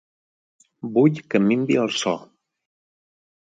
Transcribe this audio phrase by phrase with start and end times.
[0.95, 2.17] Vull que minvi el so.